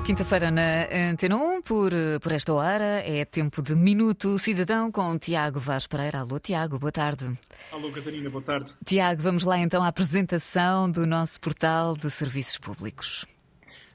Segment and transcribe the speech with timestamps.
[0.00, 1.92] quinta-feira na Antena 1, por,
[2.22, 6.20] por esta hora, é tempo de Minuto Cidadão com Tiago Vaz Pereira.
[6.20, 7.38] Alô, Tiago, boa tarde.
[7.70, 8.72] Alô, Catarina, boa tarde.
[8.84, 13.26] Tiago, vamos lá então à apresentação do nosso portal de serviços públicos.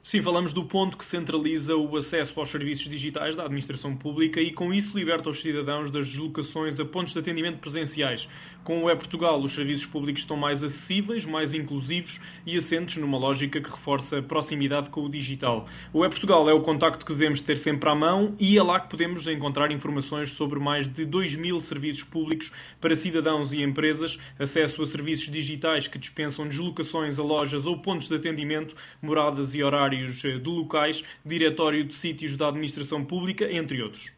[0.08, 4.50] Sim, falamos do ponto que centraliza o acesso aos serviços digitais da administração pública e,
[4.50, 8.26] com isso, liberta os cidadãos das deslocações a pontos de atendimento presenciais.
[8.64, 13.60] Com o E-Portugal, os serviços públicos estão mais acessíveis, mais inclusivos e assentes numa lógica
[13.60, 15.68] que reforça a proximidade com o digital.
[15.92, 18.88] O E-Portugal é o contacto que devemos ter sempre à mão e é lá que
[18.88, 24.82] podemos encontrar informações sobre mais de 2 mil serviços públicos para cidadãos e empresas, acesso
[24.82, 29.97] a serviços digitais que dispensam deslocações a lojas ou pontos de atendimento, moradas e horários
[30.04, 34.10] eh, de locais, diretório de sítios da administração pública, entre outros.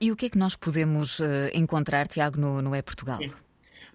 [0.00, 3.18] E o que é que nós podemos uh, encontrar, Tiago, no, no E-Portugal?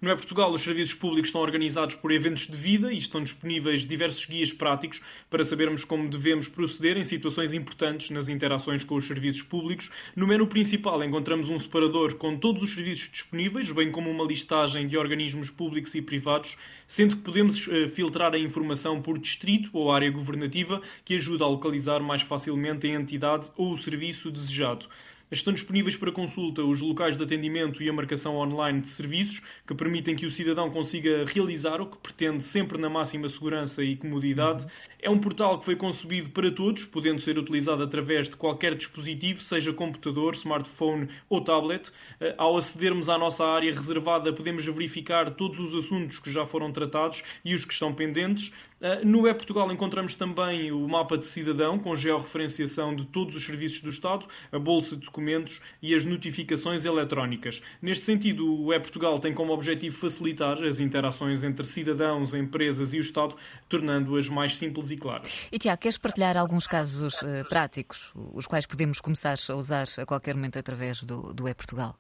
[0.02, 3.88] No É Portugal, os serviços públicos estão organizados por eventos de vida e estão disponíveis
[3.88, 9.08] diversos guias práticos para sabermos como devemos proceder em situações importantes nas interações com os
[9.08, 9.90] serviços públicos.
[10.14, 14.86] No menu principal encontramos um separador com todos os serviços disponíveis, bem como uma listagem
[14.86, 19.92] de organismos públicos e privados, sendo que podemos uh, filtrar a informação por distrito ou
[19.92, 24.88] área governativa, que ajuda a localizar mais facilmente a entidade ou o serviço desejado.
[25.32, 29.74] Estão disponíveis para consulta os locais de atendimento e a marcação online de serviços que
[29.74, 34.68] permitem que o cidadão consiga realizar o que pretende sempre na máxima segurança e comodidade.
[35.02, 39.44] É um portal que foi concebido para todos, podendo ser utilizado através de qualquer dispositivo,
[39.44, 41.92] seja computador, smartphone ou tablet.
[42.20, 46.72] Eh, ao acedermos à nossa área reservada, podemos verificar todos os assuntos que já foram
[46.72, 48.52] tratados e os que estão pendentes.
[48.82, 53.82] Eh, no E-Portugal encontramos também o mapa de cidadão, com georreferenciação de todos os serviços
[53.82, 57.62] do Estado, a bolsa de documentos e as notificações eletrónicas.
[57.82, 63.02] Neste sentido, o E-Portugal tem como objetivo facilitar as interações entre cidadãos, empresas e o
[63.02, 63.36] Estado,
[63.70, 65.48] tornando-as mais simples e claras.
[65.52, 70.06] E Tiago, queres partilhar alguns casos uh, práticos, os quais podemos começar a usar a
[70.06, 71.98] qualquer momento através do, do E-Portugal?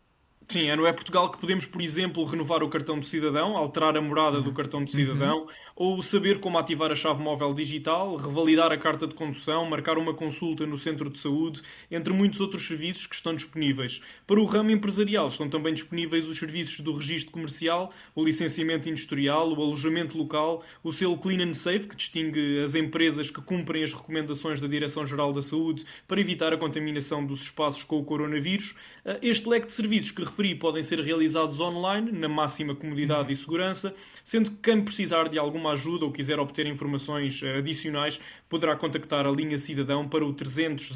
[0.47, 4.01] Sim, é no E-Portugal que podemos, por exemplo, renovar o cartão de cidadão, alterar a
[4.01, 5.47] morada do cartão de cidadão, uhum.
[5.75, 10.13] ou saber como ativar a chave móvel digital, revalidar a carta de condução, marcar uma
[10.13, 14.01] consulta no centro de saúde, entre muitos outros serviços que estão disponíveis.
[14.27, 19.51] Para o ramo empresarial estão também disponíveis os serviços do registro comercial, o licenciamento industrial,
[19.51, 23.93] o alojamento local, o selo Clean and Safe, que distingue as empresas que cumprem as
[23.93, 28.75] recomendações da Direção-Geral da Saúde para evitar a contaminação dos espaços com o coronavírus.
[29.03, 33.35] Eh, este leque de serviços que referi podem ser realizados online, na máxima comodidade e
[33.35, 38.19] segurança, sendo que quem precisar de alguma ajuda ou quiser obter informações eh, adicionais
[38.49, 40.91] poderá contactar a linha Cidadão para o 300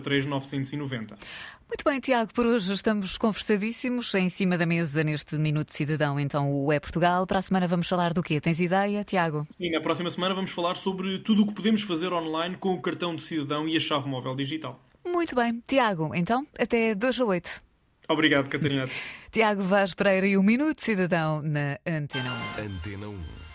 [0.00, 1.16] 003 990.
[1.66, 6.52] Muito bem, Tiago, por hoje estamos conversadíssimos em cima da mesa neste Minuto Cidadão, então
[6.52, 7.26] o É Portugal.
[7.26, 8.40] Para a semana vamos falar do quê?
[8.40, 9.46] Tens ideia, Tiago?
[9.58, 12.80] E na próxima semana vamos falar sobre tudo o que podemos fazer online com o
[12.80, 14.80] cartão de cidadão e a chave móvel digital.
[15.04, 15.62] Muito bem.
[15.66, 17.73] Tiago, então, até 2 a 8.
[18.08, 18.86] Obrigado, Catarina.
[19.30, 22.62] Tiago Vaz Pereira e o Minuto Cidadão na Antena 1.
[22.62, 23.53] Antena 1.